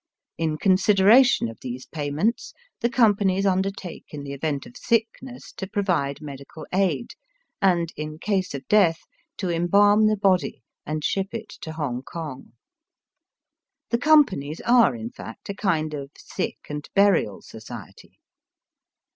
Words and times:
In 0.39 0.57
consideration 0.57 1.47
of 1.47 1.59
these 1.59 1.85
payments 1.85 2.55
the 2.79 2.89
com 2.89 3.13
panies 3.15 3.45
undertake 3.45 4.05
in 4.09 4.23
the 4.23 4.33
event 4.33 4.65
of 4.65 4.75
sickness 4.75 5.51
to 5.57 5.67
provide 5.69 6.21
medical 6.23 6.65
aid, 6.73 7.11
and, 7.61 7.93
in 7.95 8.17
case 8.17 8.55
of 8.55 8.67
death, 8.67 9.01
to 9.37 9.51
embalm 9.51 10.07
the 10.07 10.17
body 10.17 10.63
and 10.87 11.03
ship 11.03 11.35
it 11.35 11.49
to 11.61 11.73
Hongkong. 11.73 12.53
The 13.91 13.99
companies 13.99 14.59
are, 14.61 14.95
in 14.95 15.11
fact, 15.11 15.49
a 15.49 15.53
kind 15.53 15.93
of 15.93 16.09
sick 16.17 16.57
and 16.67 16.89
burial 16.95 17.43
society. 17.43 18.17